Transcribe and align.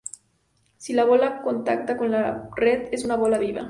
Si 0.77 0.93
la 0.93 1.03
bola 1.05 1.43
contacta 1.43 1.95
con 1.95 2.09
la 2.09 2.49
red, 2.55 2.89
es 2.91 3.05
una 3.05 3.17
bola 3.17 3.37
"viva". 3.37 3.59